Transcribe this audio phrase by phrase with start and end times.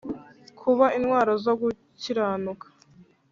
[0.59, 2.67] kuba intwaro zo gukiranuka